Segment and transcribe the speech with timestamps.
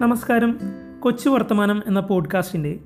[0.00, 0.58] നമസ്കാരം.
[1.00, 2.78] കൊച്ചു വർത്തമാനം എന്ന പോഡ്കാസ്റ്റിന്റെ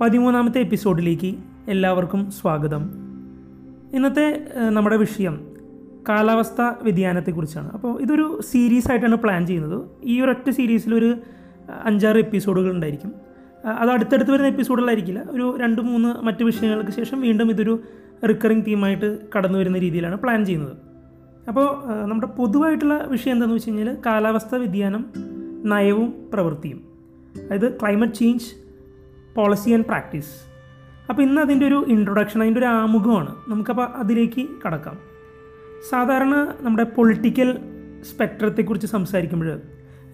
[0.00, 1.34] പതിമൂന്നാമത്തെ എപ്പിസോഡിലേക്ക്
[1.68, 2.90] എല്ലാവർക്കും സ്വാഗതം.
[3.94, 5.56] ഇന്നത്തെ നമ്മുടെ വിഷയം
[6.08, 7.72] കാലാവസ്ഥ വ്യതിയാനത്തെക്കുറിച്ചാണ്.
[7.72, 9.82] അപ്പോൾ ഇതൊരു സീരീസ് ആയിട്ടാണ് പ്ലാൻ ചെയ്യുന്നത്.
[10.04, 13.12] ഈ ഒരൊറ്റ സീരീസിൽ ഒരു അഹ്, അഞ്ചാറ് എപ്പിസോഡുകൾ ഉണ്ടായിരിക്കും.
[13.64, 17.80] അത് അടുത്തടുത്ത് വരുന്ന എപ്പിസോഡുകളായിരിക്കില്ല ഒരു രണ്ട് മൂന്ന് മറ്റ് വിഷയങ്ങൾക്ക് ശേഷം വീണ്ടും ഇതൊരു
[18.28, 20.76] റിക്കറിങ് തീമായിട്ട് കടന്നു വരുന്ന രീതിയിലാണ് പ്ലാൻ ചെയ്യുന്നത്.
[21.48, 25.06] അപ്പോൾ നമ്മുടെ പൊതുവായിട്ടുള്ള വിഷയം എന്താണെന്ന് വെച്ച് കഴിഞ്ഞാൽ കാലാവസ്ഥ വ്യതിയാനം
[25.64, 26.88] നയവും പ്രവൃത്തിയും.
[27.44, 28.44] അതായത് climate change
[29.34, 30.50] policy and practice
[31.08, 33.34] അപ്പോൾ ഇന്ന് അതിന്റെ ഒരു ഇൻട്രൊഡക്ഷൻ അതിന്റെ ഒരു ആമുഖമാണ്.
[33.48, 34.98] നമുക്കപ്പോൾ അതിലേക്ക് കടക്കാം.
[35.90, 37.58] സാധാരണ നമ്മുടെ പൊളിറ്റിക്കൽ
[38.02, 39.60] സ്പെക്ട്രത്തെക്കുറിച്ച് സംസാരിക്കുമ്പോൾ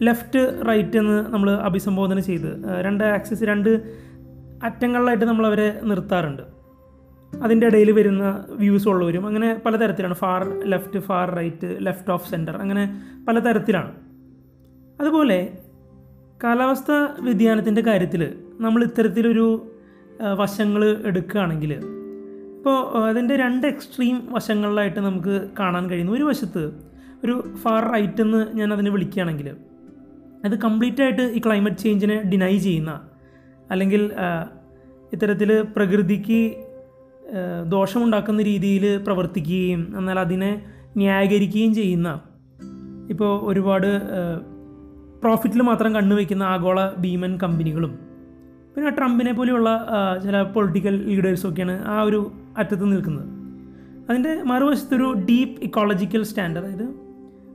[0.03, 3.99] ലെഫ്റ്റ് റൈറ്റ് എന്ന് നമ്മൾ അഭിസംബോധന ചെയ്ത് രണ്ട് ആക്സിസ് രണ്ട്
[4.63, 6.43] അറ്റങ്ങളിലായിട്ട് നമ്മൾ അവരെ നിർത്താറുണ്ട്.
[7.43, 10.15] അതിന്റെ ഇടയിൽ വരുന്ന വ്യൂസ് ഉള്ളവരും അങ്ങനെ പലതരത്തിലാണ്.
[10.15, 13.93] Far left far right left of centre അങ്ങനെ പലതരത്തിലാണ്.
[15.01, 15.59] അതുപോലെ
[16.45, 19.67] കാലാവസ്ഥ വ്യതിയാനത്തിന്റെ കാര്യത്തിൽ നമ്മൾ ഇത്തരത്തിലൊരു
[20.37, 21.73] വശങ്ങൾ എടുക്കുകയാണെങ്കിൽ
[22.57, 26.13] ഇപ്പോൾ അതിന്റെ രണ്ട് എക്സ്ട്രീം വശങ്ങളിലായിട്ട് നമുക്ക് കാണാൻ കഴിയുന്നു.
[26.13, 26.71] ഒരു വശത്ത്
[27.25, 29.57] ഒരു ഫാർ റൈറ്റ് എന്ന് ഞാൻ അതിനെ വിളിക്കുകയാണെങ്കിൽ
[30.45, 33.01] അത് കംപ്ലീറ്റ് ആയിട്ട് ഈ ക്ലൈമറ്റ് ചേഞ്ചിനെ ഡിനൈ ചെയ്യുന്ന
[33.71, 34.11] അല്ലെങ്കിൽ
[35.13, 36.55] ഇത്തരത്തിൽ പ്രകൃതിക്ക്
[37.69, 42.21] ദോഷമുണ്ടാക്കുന്ന രീതിയിൽ പ്രവർത്തിക്കുകയും എന്നാൽ അതിനെ ന്യായീകരിക്കുകയും ചെയ്യുന്ന
[43.11, 43.87] ഇപ്പോൾ ഒരുപാട്
[45.27, 47.93] പ്രോഫിറ്റിൽ മാത്രം കണ്ണുവെക്കുന്ന ആഗോള ഭീമൻ കമ്പനികളും.
[48.75, 49.71] പിന്നെ ട്രംപിനെ പോലെയുള്ള
[50.25, 52.21] ചില പൊളിറ്റിക്കൽ ലീഡേഴ്സൊക്കെയാണ് ആ ഒരു
[52.59, 53.29] അറ്റത്ത് നിൽക്കുന്നത്.
[54.09, 56.87] അതിന്റെ മറുവശത്തൊരു ഡീപ്പ് ഇക്കോളജിക്കൽ സ്റ്റാൻഡ് അതായത്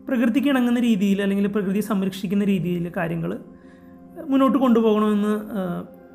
[0.08, 3.32] പ്രകൃതിക്ക് ഇണങ്ങുന്ന രീതിയിൽ അല്ലെങ്കിൽ പ്രകൃതിയെ സംരക്ഷിക്കുന്ന രീതിയിൽ കാര്യങ്ങൾ
[4.30, 5.36] മുന്നോട്ട് കൊണ്ടുപോകണമെന്ന്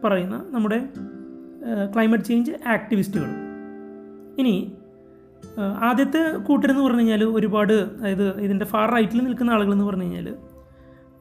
[0.05, 0.79] പറയുന്ന നമ്മുടെ
[1.95, 3.31] ക്ലൈമറ്റ് ചേഞ്ച് ആക്ടിവിസ്റ്റുകൾ
[4.41, 4.55] ഇനി
[5.89, 10.29] ആദ്യത്തെ കൂട്ടരെന്ന് പറഞ്ഞു കഴിഞ്ഞാൽ ഒരുപാട് അതായത് ഇതിന്റെ ഫാർ റൈറ്റിൽ നിൽക്കുന്ന ആളുകൾ എന്ന് പറഞ്ഞു കഴിഞ്ഞാൽ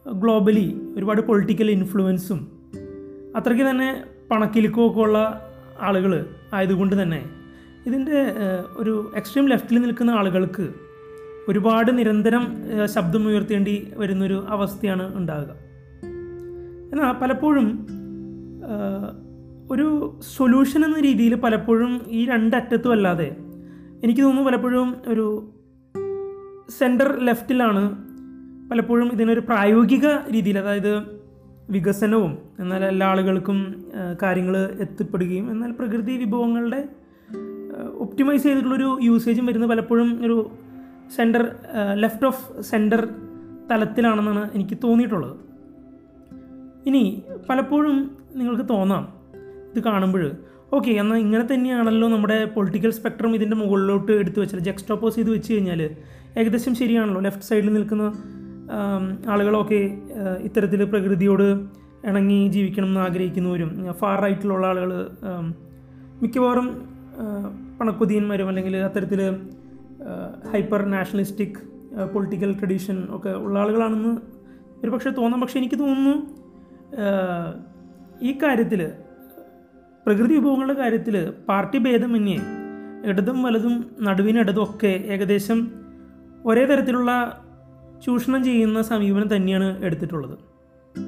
[0.06, 2.40] ഗ്ലോബലി ഒരുപാട് പൊളിറ്റിക്കൽ ഇൻഫ്ലുവൻസും
[3.36, 3.90] അത്രയ്ക്ക് തന്നെ
[4.32, 5.18] പണക്കിലുക്കുമൊക്കെ ഉള്ള
[5.80, 6.12] ആളുകൾ
[6.54, 7.22] ആയതുകൊണ്ട് തന്നെ
[7.86, 8.20] ഇതിന്റെ
[8.78, 10.66] ഒരു എക്സ്ട്രീം ലെഫ്റ്റിൽ നിൽക്കുന്ന ആളുകൾക്ക്
[11.48, 15.52] ഒരുപാട് നിരന്തരം ഏഹ്, ശബ്ദം ഉയർത്തേണ്ടി വരുന്നൊരു അവസ്ഥയാണ് ഉണ്ടാകുക
[16.92, 17.68] എന്നാൽ പലപ്പോഴും
[19.72, 19.88] ഒരു
[20.36, 23.30] സൊല്യൂഷൻ എന്ന രീതിയിൽ പലപ്പോഴും ഈ രണ്ടറ്റത്തും അല്ലാതെ
[24.04, 25.26] എനിക്ക് തോന്നുന്നു പലപ്പോഴും ഒരു
[26.70, 27.84] സെന്റർ ലെഫ്റ്റിലാണ്
[28.72, 30.94] പലപ്പോഴും ഇതിനൊരു പ്രായോഗിക രീതിയിൽ അതായത്
[31.70, 33.86] വികസനവും എന്നാൽ എല്ലാ ആളുകൾക്കും
[34.24, 36.90] കാര്യങ്ങൾ എത്തിപ്പെടുകയും എന്നാൽ പ്രകൃതി വിഭവങ്ങളുടെ
[37.96, 40.52] ഒപ്റ്റിമൈസ് ചെയ്തിട്ടുള്ളൊരു യൂസേജും വരുന്നത് പലപ്പോഴും ഒരു
[41.16, 41.44] സെന്റർ
[41.94, 43.02] ലെഫ്റ്റ് ഓഫ് സെന്റർ
[43.72, 45.36] തലത്തിലാണെന്നാണ് എനിക്ക് തോന്നിയിട്ടുള്ളത്.
[46.88, 47.98] ഇനി പലപ്പോഴും
[48.36, 49.04] നിങ്ങൾക്ക് തോന്നാം
[49.76, 50.32] ഇത് കാണുമ്പോൾ
[50.74, 55.82] ഓക്കെ എന്നാൽ ഇങ്ങനെ തന്നെയാണല്ലോ നമ്മുടെ പൊളിറ്റിക്കൽ സ്പെക്ട്രം ഇതിന്റെ മുകളിലോട്ട് എടുത്തു വെച്ചാൽ ജെക്സ്റ്റോപ്പോസ് ചെയ്ത് വെച്ച് കഴിഞ്ഞാൽ
[56.38, 57.22] ഏകദേശം ശരിയാണല്ലോ.
[57.22, 58.06] ലെഫ്റ്റ് സൈഡിൽ നിൽക്കുന്ന
[59.30, 59.98] ആളുകളൊക്കെ
[60.42, 61.66] ഇത്തരത്തിൽ പ്രകൃതിയോട്
[62.06, 65.08] ഇണങ്ങി ജീവിക്കണം എന്ന് ആഗ്രഹിക്കുന്നവരും ഫാർ റൈറ്റിലുള്ള ആളുകൾ
[66.22, 66.90] മിക്കവാറും
[67.80, 69.38] പണക്കുതിയന്മാരും അല്ലെങ്കിൽ അത്തരത്തിൽ
[70.54, 71.76] ഹൈപ്പർ നാഷണലിസ്റ്റിക്
[72.14, 74.18] പൊളിറ്റിക്കൽ ട്രഡീഷൻ ഒക്കെ ഉള്ള ആളുകളാണെന്ന്
[74.84, 75.42] ഒരു പക്ഷേ തോന്നാം.
[75.42, 76.36] പക്ഷേ എനിക്ക് തോന്നുന്നു
[78.22, 78.92] ഈ കാര്യത്തിൽ
[80.06, 82.38] പ്രകൃതി വിഭവങ്ങളുടെ കാര്യത്തിൽ പാർട്ടി ഭേദമന്യേ
[83.06, 85.72] ഇടതും വലതും നടുവിനിടതും ഒക്കെ ഏകദേശം
[86.46, 87.42] ഒരേ തരത്തിലുള്ള
[88.06, 90.38] ചൂഷണം ചെയ്യുന്ന സമീപനം തന്നെയാണ് എടുത്തിട്ടുള്ളത്.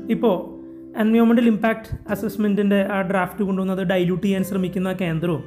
[0.09, 0.57] ഇപ്പോൾ
[0.99, 5.43] എൻവയോൺമെന്റൽ ഇമ്പാക്റ്റ് അസസ്മെന്റിന്റെ ആ ഡ്രാഫ്റ്റ് കൊണ്ടുവന്നത് ഡൈല്യൂട്ട് ചെയ്യാൻ ശ്രമിക്കുന്ന കേന്ദ്രവും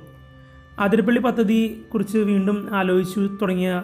[0.79, 3.83] അതിരപ്പള്ളി പദ്ധതി കുറിച്ച് വീണ്ടും ആലോചിച്ചു തുടങ്ങിയ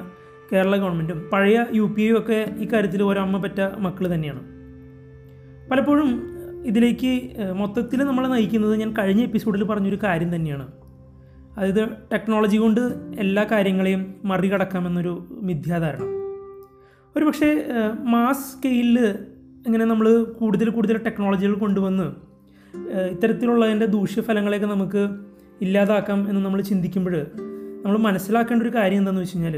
[0.52, 4.42] കേരള ഗവൺമെന്റും പഴയ യു പി ഐ ഒക്കെ ഇക്കാര്യത്തിൽ ഒരമ്മ പറ്റ മക്കൾ തന്നെയാണ്.
[5.70, 6.10] പലപ്പോഴും
[6.64, 10.68] ഇതിലേക്ക് മൊത്തത്തിൽ നമ്മളെ നയിക്കുന്നത് ഞാൻ കഴിഞ്ഞ എപ്പിസോഡിൽ പറഞ്ഞൊരു കാര്യം തന്നെയാണ്.
[11.58, 12.80] അതായത് ടെക്നോളജി കൊണ്ട്
[13.18, 16.25] എല്ലാ കാര്യങ്ങളെയും മറികടക്കാമെന്നൊരു മിഥ്യാധാരണ.
[17.16, 17.68] ഒരു പക്ഷേ
[18.04, 18.98] മാസ് സ്കെയിലിൽ
[19.66, 22.06] ഇങ്ങനെ നമ്മൾ കൂടുതൽ കൂടുതൽ ടെക്നോളജികൾ കൊണ്ടുവന്ന്
[23.10, 25.02] ഇത്തരത്തിലുള്ളതിന്റെ ദൂഷ്യഫലങ്ങളെയൊക്കെ നമുക്ക്
[25.60, 27.14] ഇല്ലാതാക്കാം എന്ന് നമ്മൾ ചിന്തിക്കുമ്പോൾ
[27.82, 29.56] നമ്മൾ മനസ്സിലാക്കേണ്ട ഒരു കാര്യം എന്താണെന്ന് വെച്ച് കഴിഞ്ഞാൽ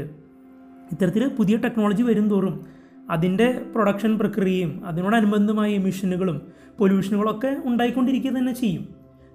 [0.91, 2.65] ഇത്തരത്തിൽ പുതിയ ടെക്നോളജി വരും തോറും
[3.09, 6.41] അതിന്റെ പ്രൊഡക്ഷൻ പ്രക്രിയയും അതിനോടനുബന്ധമായ എമിഷനുകളും
[6.79, 8.83] പൊല്യൂഷനുകളും ഒക്കെ ഉണ്ടായിക്കൊണ്ടിരിക്കുക തന്നെ ചെയ്യും.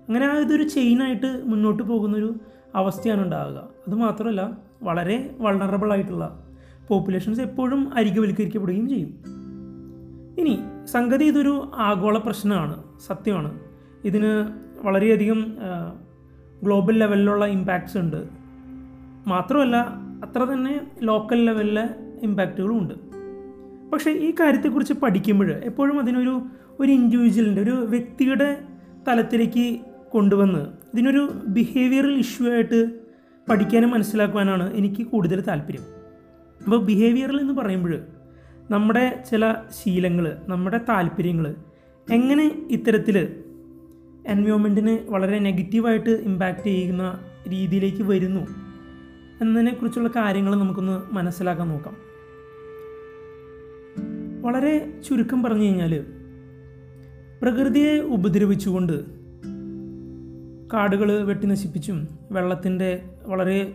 [0.08, 2.34] അങ്ങനെ ആ ഇതൊരു ചെയിനായിട്ട് മുന്നോട്ട് പോകുന്നൊരു
[2.74, 4.42] അവസ്ഥയാണ് ഉണ്ടാകുക അതുമാത്രമല്ല
[4.82, 6.43] വളരെ വൾണറബിൾ ആയിട്ടുള്ള
[6.88, 9.34] പോപ്പുലേഷൻസ് എപ്പോഴും അരികവൽക്കരിക്കപ്പെടുകയും ചെയ്യും.
[10.38, 13.58] ഇനി സംഗതി ഇതൊരു ആഗോള പ്രശ്നമാണ് സത്യമാണ്.
[14.04, 14.48] ഇതിന്
[14.86, 15.56] വളരെയധികം
[16.62, 18.24] ഗ്ലോബൽ ലെവലിലുള്ള ഇമ്പാക്ട്സ് ഉണ്ട്.
[19.26, 19.76] മാത്രമല്ല
[20.24, 21.88] അത്ര തന്നെ ലോക്കൽ ലെവലിലെ
[22.22, 22.94] ഇമ്പാക്റ്റുകളും ഉണ്ട്.
[23.90, 26.42] പക്ഷേ ഈ കാര്യത്തെക്കുറിച്ച് പഠിക്കുമ്പോൾ എപ്പോഴും അതിനൊരു
[26.80, 28.62] ഒരു ഇൻഡിവിജ്വലിന്റെ ഒരു വ്യക്തിയുടെ
[29.08, 32.90] തലത്തിലേക്ക് കൊണ്ടുവന്ന് ഇതിനൊരു ബിഹേവിയറൽ ഇഷ്യൂ ആയിട്ട്
[33.48, 36.03] പഠിക്കാനും മനസ്സിലാക്കുവാനാണ് എനിക്ക് കൂടുതൽ താല്പര്യം.
[36.64, 37.98] അപ്പോൾ ബിഹേവിയറിൽ എന്ന് പറയുമ്പോൾ
[38.70, 41.54] നമ്മുടെ ചില ശീലങ്ങൾ നമ്മുടെ താല്പര്യങ്ങൾ
[42.12, 43.42] എങ്ങനെ ഇത്തരത്തിൽ
[44.26, 48.40] എൻവയോൺമെന്റിന് വളരെ നെഗറ്റീവായിട്ട് ഇമ്പാക്റ്റ് ചെയ്യുന്ന രീതിയിലേക്ക് വരുന്നു
[49.40, 51.96] എന്നതിനെക്കുറിച്ചുള്ള കാര്യങ്ങൾ നമുക്കൊന്ന് മനസ്സിലാക്കാൻ നോക്കാം.
[54.42, 56.04] വളരെ ചുരുക്കം പറഞ്ഞു കഴിഞ്ഞാൽ
[57.42, 59.04] പ്രകൃതിയെ ഉപദ്രവിച്ചുകൊണ്ട്
[60.72, 63.74] കാടുകൾ വെട്ടി നശിപ്പിച്ചും വെള്ളത്തിന്റെ വളരെ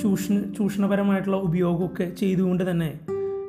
[0.00, 3.00] ചൂഷണ ചൂഷണപരമായിട്ടുള്ള ഉപയോഗമൊക്കെ ചെയ്തുകൊണ്ട് തന്നെ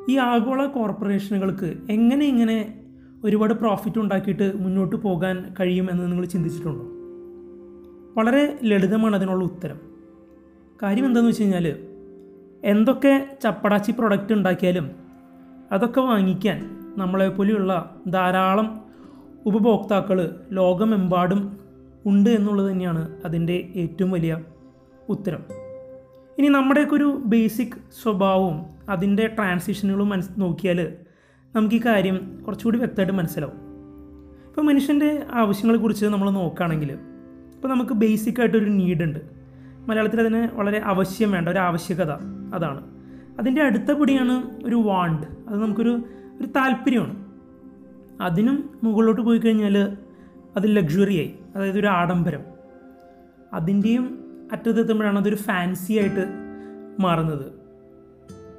[0.10, 2.76] ഈ ആഗോള കോർപ്പറേഷനുകൾക്ക് എങ്ങനെ ഇങ്ങനെ
[3.24, 6.86] ഒരുപാട് പ്രോഫിറ്റ് ഉണ്ടാക്കിയിട്ട് മുന്നോട്ട് പോകാൻ കഴിയുമെന്ന് നിങ്ങൾ ചിന്തിച്ചിട്ടുണ്ടോ?
[8.18, 9.80] വളരെ ലളിതമാണ് അതിനുള്ള ഉത്തരം.
[10.82, 11.76] കാര്യം എന്താണെന്ന് വെച്ച് കഴിഞ്ഞാൽ
[12.64, 14.92] എന്തൊക്കെ ചപ്പടാച്ചി പ്രൊഡക്റ്റ് ഉണ്ടാക്കിയാലും
[15.72, 18.82] അതൊക്കെ വാങ്ങിക്കാൻ നമ്മളെ പോലെയുള്ള ധാരാളം
[19.46, 21.58] ഉപഭോക്താക്കൾ ലോകമെമ്പാടും
[22.06, 24.44] ഉണ്ട് എന്നുള്ളത് തന്നെയാണ് അതിന്റെ ഏറ്റവും വലിയ
[25.10, 25.63] ഉത്തരം.
[26.38, 30.94] ഇനി നമ്മുടെയൊക്കെ ഒരു ബേസിക് സ്വഭാവവും അതിന്റെ ട്രാൻസിഷനുകളും മനസ് നോക്കിയാൽ
[31.56, 33.56] നമുക്ക് ഈ കാര്യം കുറച്ചുകൂടി വ്യക്തമായിട്ട് മനസ്സിലാവും.
[34.48, 39.20] ഇപ്പോൾ മനുഷ്യന്റെ ആവശ്യങ്ങളെക്കുറിച്ച് നമ്മൾ നോക്കുകയാണെങ്കിൽ ഇപ്പോൾ നമുക്ക് ബേസിക് ആയിട്ടൊരു നീഡുണ്ട്
[39.88, 42.12] മലയാളത്തിൽ അതിന് വളരെ ആവശ്യം വേണ്ട ഒരു ആവശ്യകത
[42.56, 42.84] അതാണ്.
[43.40, 46.04] അതിന്റെ അടുത്ത പടിയാണ് ഒരു വാണ്ട് അത് നമുക്കൊരു
[46.40, 47.26] ഒരു താല്പര്യമാണ്.
[48.22, 49.78] അതിനും മുകളിലോട്ട് പോയി കഴിഞ്ഞാൽ
[50.56, 52.42] അത് ലക്ഷറിയായി അതായത് ഒരു ആഡംബരം.
[53.54, 54.23] അതിന്റെയും
[54.54, 56.26] അറ്റത്തെത്തുമ്പോഴാണ് അതൊരു ഫാൻസി ആയിട്ട്
[57.00, 57.52] മാറുന്നത്.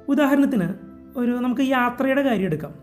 [0.09, 0.73] ഉദാഹരണത്തിന്
[1.17, 2.73] ഒരു നമുക്ക് യാത്രയുടെ കാര്യം എടുക്കാം.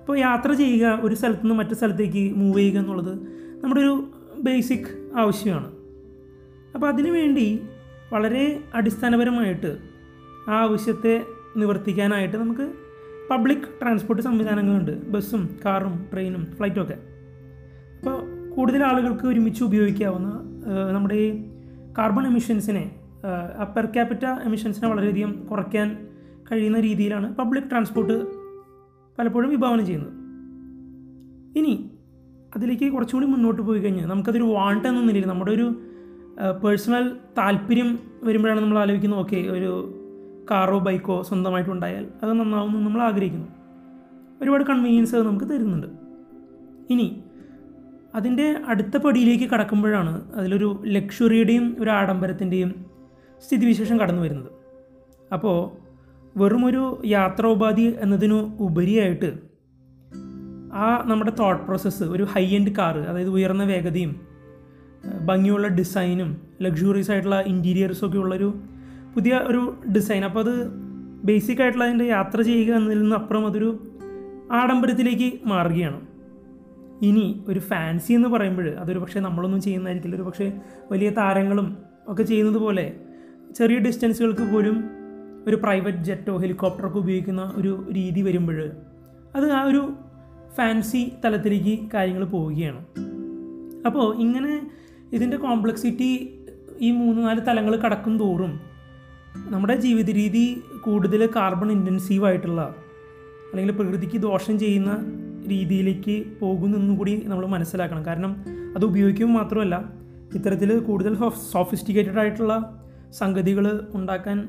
[0.00, 3.18] ഇപ്പോൾ യാത്ര ചെയ്യുക ഒരു സ്ഥലത്ത് നിന്ന് മറ്റു സ്ഥലത്തേക്ക് മൂവ് ചെയ്യുക എന്നുള്ളത്
[3.62, 5.72] നമ്മുടെ ഒരു ബേസിക് ആവശ്യമാണ്.
[6.74, 7.62] അപ്പോൾ അതിനു വേണ്ടി
[8.12, 9.76] വളരെ അടിസ്ഥാനപരമായിട്ട്
[10.48, 11.22] ആ ആവശ്യത്തെ
[11.56, 12.72] നിവർത്തിക്കാനായിട്ട് നമുക്ക്
[13.30, 15.08] പബ്ലിക് ട്രാൻസ്പോർട്ട് സംവിധാനങ്ങളുണ്ട്.
[15.08, 16.98] ബസ്സും കാറും ട്രെയിനും ഫ്ലൈറ്റും ഒക്കെ.
[17.98, 20.28] അപ്പോൾ കൂടുതൽ ആളുകൾക്ക് ഒരുമിച്ച് ഉപയോഗിക്കാവുന്ന
[20.92, 21.45] നമ്മുടെ ഈ
[21.96, 22.84] കാർബൺ എമിഷൻസിനെ
[23.74, 25.88] പെർ ക്യാപിറ്റ എമിഷൻസിനെ വളരെയധികം കുറയ്ക്കാൻ
[26.50, 28.16] കഴിയുന്ന രീതിയിലാണ് പബ്ലിക് ട്രാൻസ്പോർട്ട്
[29.18, 30.12] പലപ്പോഴും വിഭാവനം ചെയ്യുന്നത്.
[31.58, 31.74] ഇനി
[32.56, 35.66] അതിലേക്ക് കുറച്ചുകൂടി മുന്നോട്ട് പോയി കഴിഞ്ഞാൽ നമുക്കതൊരു വാണ്ട് എന്ന നിലയിൽ നമ്മുടെ ഒരു
[36.62, 37.04] പേഴ്സണൽ
[37.38, 39.70] താല്പര്യം വരുമ്പോഴാണ് നമ്മൾ ആലോചിക്കുന്നത് ഓക്കെ ഒരു
[40.50, 43.48] കാറോ ബൈക്കോ സ്വന്തമായിട്ടുണ്ടായാൽ അത് നന്നാവുമെന്ന് നമ്മൾ ആഗ്രഹിക്കുന്നു.
[44.42, 45.88] ഒരുപാട് കൺവീനിയൻസ് അത് നമുക്ക് തരുന്നുണ്ട്.
[46.90, 47.06] ഇനി
[48.16, 52.86] അതിന്റെ അടുത്ത പടിയിലേക്ക് കടക്കുമ്പോഴാണ് അതിലൊരു ലക്ഷറിയുടെയും ഒരു ആഡംബരത്തിന്റെയും
[53.46, 54.52] സ്ഥിതിവിശേഷം കടന്നു വരുന്നത്.
[55.32, 55.86] അപ്പോൾ
[56.38, 59.32] വെറുമൊരു യാത്രോപാധി എന്നതിനു ഉപരിയായിട്ട്
[60.74, 64.20] ആ നമ്മുടെ തോട്ട് പ്രോസസ്സ് ഒരു ഹൈ എൻഡ് കാറ് അതായത് ഉയർന്ന വേഗതയും
[65.20, 68.58] ഭംഗിയുള്ള ഡിസൈനും ലക്ഷൂറിയസ് ആയിട്ടുള്ള ഇന്റീരിയേഴ്സും ഒക്കെ ഉള്ളൊരു
[69.14, 70.66] പുതിയ ഒരു ഡിസൈൻ അപ്പോൾ അത്
[71.24, 73.92] ബേസിക് ആയിട്ടുള്ള അതിന്റെ യാത്ര ചെയ്യുക എന്നതിൽ നിന്ന് അപ്പുറം അതൊരു
[74.52, 76.15] ആഡംബരത്തിലേക്ക് മാറുകയാണ്.
[77.02, 80.52] ഇനി ഒരു ഫാൻസി എന്ന് പറയുമ്പോൾ അതൊരു പക്ഷേ നമ്മളൊന്നും ചെയ്യുന്നതായിരിക്കില്ല ഒരു പക്ഷേ
[80.92, 81.76] വലിയ താരങ്ങളും
[82.08, 82.96] ഒക്കെ ചെയ്യുന്നത് പോലെ
[83.56, 84.84] ചെറിയ ഡിസ്റ്റൻസുകൾക്ക് പോലും
[85.46, 88.70] ഒരു പ്രൈവറ്റ് ജെറ്റോ ഹെലികോപ്റ്ററോ ഒക്കെ ഉപയോഗിക്കുന്ന ഒരു രീതി വരുമ്പോൾ
[89.34, 89.92] അത് ആ ഒരു
[90.54, 92.84] ഫാൻസി തലത്തിലേക്ക് കാര്യങ്ങൾ പോവുകയാണ്.
[93.86, 94.70] അപ്പോൾ ഇങ്ങനെ
[95.12, 96.38] ഇതിന്റെ കോംപ്ലക്സിറ്റി
[96.80, 98.60] ഈ മൂന്ന് നാല് തലങ്ങൾ കടക്കും തോറും
[99.36, 102.62] നമ്മുടെ ജീവിത രീതി കൂടുതൽ കാർബൺ ഇന്റൻസീവ് ആയിട്ടുള്ള
[103.52, 104.92] അല്ലെങ്കിൽ പ്രകൃതിക്ക് ദോഷം ചെയ്യുന്ന
[105.48, 108.06] രീതിയിലേക്ക് പോകുന്നെന്നും കൂടി നമ്മൾ മനസ്സിലാക്കണം.
[108.06, 108.44] കാരണം
[108.76, 109.92] അത് ഉപയോഗിക്കുമ്പോൾ മാത്രമല്ല
[110.34, 111.16] ഇത്തരത്തിൽ കൂടുതൽ
[111.52, 112.82] സോഫിസ്റ്റിക്കേറ്റഡ് ആയിട്ടുള്ള
[113.12, 114.48] സംഗതികൾ ഉണ്ടാക്കാൻ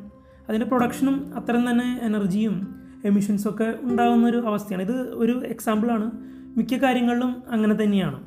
[0.50, 4.84] അതിന്റെ പ്രൊഡക്ഷനും അത്തരം തന്നെ എനർജിയും എമിഷൻസൊക്കെ ഉണ്ടാകുന്ന ഒരു അവസ്ഥയാണ്.
[4.84, 6.12] ഇത് ഒരു എക്സാമ്പിളാണ്
[6.58, 8.24] മിക്ക കാര്യങ്ങളിലും അങ്ങനെ തന്നെയാണ്.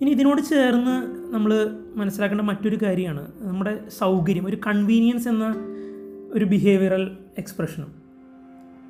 [0.00, 0.96] ഇനി ഇതിനോട് ചേർന്ന്
[1.34, 3.32] നമ്മൾ മനസ്സിലാക്കേണ്ട മറ്റൊരു കാര്യമാണ്.
[3.40, 5.54] നമ്മുടെ സൗകര്യം ഒരു കൺവീനിയൻസ് എന്ന
[6.32, 8.01] ഒരു ബിഹേവിയറൽ എക്സ്പ്രഷനും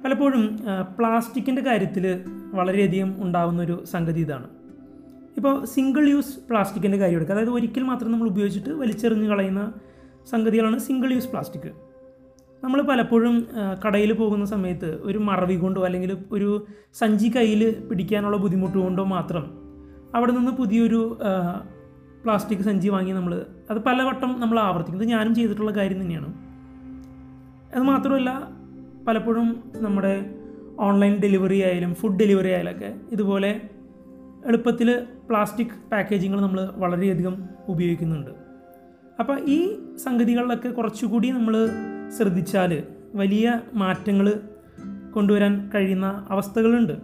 [0.05, 0.45] പലപ്പോഴും
[0.99, 2.05] പ്ലാസ്റ്റിക്കിന്റെ കാര്യത്തിൽ
[2.55, 4.49] വളരെയധികം ഉണ്ടാകുന്ന ഒരു സംഗതി ഇതാണ്.
[5.37, 9.73] ഇപ്പോൾ സിംഗിൾ യൂസ് പ്ലാസ്റ്റിക്കിന്റെ കാര്യം എടുക്കുക അതായത് ഒരിക്കൽ മാത്രം നമ്മൾ ഉപയോഗിച്ചിട്ട് വലിച്ചെറിഞ്ഞ് കളയുന്ന
[10.31, 11.71] സംഗതികളാണ് സിംഗിൾ യൂസ് പ്ലാസ്റ്റിക്
[12.65, 13.37] നമ്മൾ പലപ്പോഴും
[13.85, 19.47] കടയിൽ പോകുന്ന സമയത്ത് ഒരു മറവി കൊണ്ടോ അല്ലെങ്കിൽ ഒരു സഞ്ചി കയ്യിൽ പിടിക്കാനുള്ള ബുദ്ധിമുട്ട് കൊണ്ടോ മാത്രം
[20.15, 21.01] അവിടെ നിന്ന് പുതിയൊരു
[22.25, 23.33] പ്ലാസ്റ്റിക് സഞ്ചി വാങ്ങി നമ്മൾ
[23.71, 26.29] അത് പലവട്ടം നമ്മൾ ആവർത്തിക്കുന്നത് ഞാനും ചെയ്തിട്ടുള്ള കാര്യം തന്നെയാണ്.
[27.75, 28.31] അത് മാത്രമല്ല
[29.09, 30.15] പലപ്പോഴും നമ്മുടെ
[30.79, 33.61] ഓൺലൈൻ ഡെലിവറി ആയാലും ഫുഡ് ഡെലിവറി ആയാലൊക്കെ ഇതുപോലെ
[34.47, 38.31] എളുപ്പത്തിൽ പ്ലാസ്റ്റിക് പാക്കേജിങ്ങൾ നമ്മൾ വളരെയധികം ഉപയോഗിക്കുന്നുണ്ട്.
[39.21, 39.59] അപ്പോൾ ഈ
[39.97, 41.55] സംഗതികളിലൊക്കെ കുറച്ചുകൂടി നമ്മൾ
[42.19, 42.83] ശ്രദ്ധിച്ചാൽ
[43.15, 44.41] വലിയ മാറ്റങ്ങൾ
[45.15, 46.97] കൊണ്ടുവരാൻ കഴിയുന്ന അവസ്ഥകളുണ്ട്.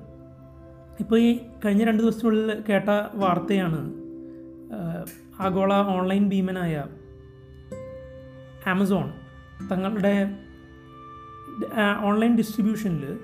[1.00, 3.80] ഇപ്പോൾ ഈ കഴിഞ്ഞ രണ്ട് ദിവസത്തിനുള്ളിൽ കേട്ട വാർത്തയാണ്
[5.40, 6.84] ആഗോള ഓൺലൈൻ ഭീമനായ
[8.66, 9.06] ആമസോൺ
[9.70, 10.14] തങ്ങളുടെ
[12.04, 13.18] ഓൺലൈൻ ഡിസ്ട്രിബ്യൂഷനിൽ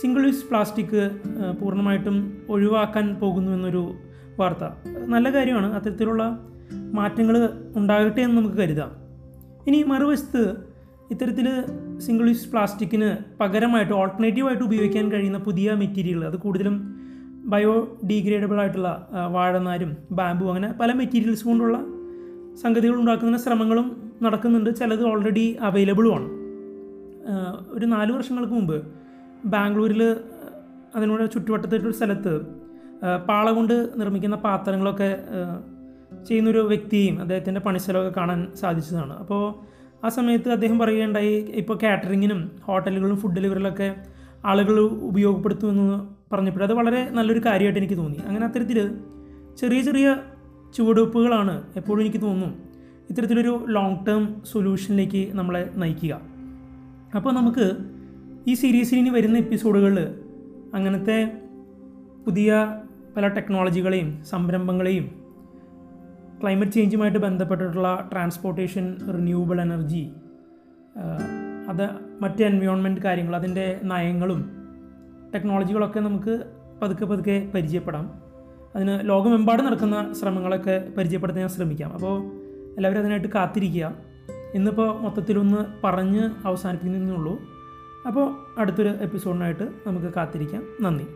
[0.00, 1.10] സിംഗിൾ യൂസ് പ്ലാസ്റ്റിക്
[1.60, 3.94] പൂർണമായിട്ടും ഒഴിവാക്കാൻ പോകുന്നു എന്നൊരു
[4.38, 4.64] വാർത്ത.
[5.06, 6.38] നല്ല കാര്യമാണ് അത്തരത്തിലുള്ള
[6.70, 8.90] മാറ്റങ്ങൾ ഉണ്ടാകട്ടെ എന്ന് നമുക്ക് കരുതാം.
[9.66, 10.56] ഇനി മറുവശത്ത്
[11.10, 11.46] ഇത്തരത്തിൽ
[11.98, 16.98] സിംഗിൾ യൂസ് പ്ലാസ്റ്റിക്കിന് പകരമായിട്ട് ഓൾട്ടർനേറ്റീവായിട്ട് ഉപയോഗിക്കാൻ കഴിയുന്ന പുതിയ മെറ്റീരിയൽ അത് കൂടുതലും
[17.44, 21.78] ബയോ ഡീഗ്രേഡബിൾ ആയിട്ടുള്ള വാഴനാരും ബാമ്പു അങ്ങനെ പല മെറ്റീരിയൽസ് കൊണ്ടുള്ള
[22.62, 24.76] സംഗതികൾ ഉണ്ടാക്കുന്ന ശ്രമങ്ങളും നടക്കുന്നുണ്ട്.
[24.76, 26.41] ചിലത് ഓൾറെഡി അവൈലബിളുമാണ്
[27.68, 28.82] ഒരു നാല് വർഷങ്ങൾക്ക് മുമ്പ്
[29.44, 30.16] ബാംഗ്ലൂരിൽ
[30.96, 32.40] അതിനോട് ചുറ്റുവട്ടത്തൊരു സ്ഥലത്ത്
[33.28, 35.18] പാള കൊണ്ട് നിർമ്മിക്കുന്ന പാത്രങ്ങളൊക്കെ
[36.28, 39.12] ചെയ്യുന്നൊരു വ്യക്തിയും അദ്ദേഹത്തിന്റെ പണിസ്ഥലമൊക്കെ കാണാൻ സാധിച്ചതാണ്.
[39.12, 39.54] അപ്പോൾ
[40.06, 43.94] ആ സമയത്ത് അദ്ദേഹം പറയുകയുണ്ടായി ഇപ്പോൾ കാറ്ററിങ്ങിനും ഹോട്ടലുകളും ഫുഡ് ഡെലിവറികളൊക്കെ
[44.44, 48.18] ആളുകൾ ഉപയോഗപ്പെടുത്തുമെന്ന് പറഞ്ഞപ്പോൾ അത് വളരെ നല്ലൊരു കാര്യമായിട്ട് എനിക്ക് തോന്നി.
[48.26, 48.96] അങ്ങനെ അത്തരത്തിൽ
[49.56, 50.16] ചെറിയ ചെറിയ
[50.76, 52.56] ചുവടുവെപ്പുകളാണ് എപ്പോഴും എനിക്ക് തോന്നുന്നു
[53.10, 56.20] ഇത്തരത്തിലൊരു ലോങ് ടേം സൊല്യൂഷനിലേക്ക് നമ്മളെ നയിക്കുക.
[57.14, 57.76] അപ്പോൾ നമുക്ക്
[58.46, 59.98] ഈ സീരീസിൽ ഇനി വരുന്ന എപ്പിസോഡുകളിൽ
[60.74, 61.38] അങ്ങനത്തെ
[62.26, 62.80] പുതിയ
[63.16, 65.22] പല ടെക്നോളജികളെയും സംരംഭങ്ങളെയും
[66.42, 70.12] ക്ലൈമറ്റ് ചേഞ്ചുമായിട്ട് ബന്ധപ്പെട്ടിട്ടുള്ള ട്രാൻസ്പോർട്ടേഷൻ റിന്യൂവബിൾ എനർജി
[71.68, 71.88] അത്
[72.20, 74.40] മറ്റ് എൻവയോൺമെന്റ് കാര്യങ്ങൾ അതിന്റെ നയങ്ങളും
[75.34, 76.44] ടെക്നോളജികളൊക്കെ നമുക്ക്
[76.82, 78.22] പതുക്കെ പതുക്കെ പരിചയപ്പെടാം.
[78.76, 81.92] അതിന് ലോകമെമ്പാടും നടക്കുന്ന ശ്രമങ്ങളൊക്കെ പരിചയപ്പെടുത്താൻ ശ്രമിക്കാം.
[81.92, 82.22] അപ്പോൾ
[82.76, 84.11] എല്ലാവരും അതിനായിട്ട് കാത്തിരിക്കുക.
[84.54, 87.40] ഇന്നിപ്പോൾ മൊത്തത്തിലൊന്ന് പറഞ്ഞ് അവസാനിപ്പിക്കുന്നുള്ളൂ
[88.06, 90.62] അപ്പോൾ അടുത്തൊരു എപ്പിസോഡിനായിട്ട് നമുക്ക് കാത്തിരിക്കാം.
[90.80, 91.06] നന്ദി.